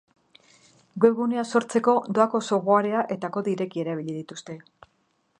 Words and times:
Webgunea 1.03 1.43
sortzeko 1.51 1.93
doako 2.17 2.41
softwarea 2.47 3.03
eta 3.17 3.31
kode 3.35 3.53
irekia 3.57 3.83
erabili 3.85 4.17
dituzte. 4.21 4.57